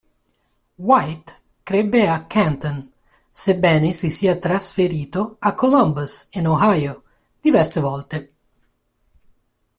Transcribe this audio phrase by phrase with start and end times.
[0.77, 2.91] White crebbe a Canton,
[3.29, 7.03] sebbene si sia trasferito a Columbus, in Ohio,
[7.39, 8.33] diverse volte.